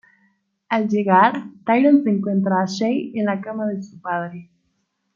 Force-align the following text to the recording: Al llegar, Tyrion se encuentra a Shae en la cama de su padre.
Al 0.67 0.87
llegar, 0.89 1.51
Tyrion 1.63 2.03
se 2.03 2.09
encuentra 2.09 2.61
a 2.63 2.65
Shae 2.65 3.11
en 3.13 3.25
la 3.25 3.39
cama 3.39 3.67
de 3.67 3.83
su 3.83 4.01
padre. 4.01 4.49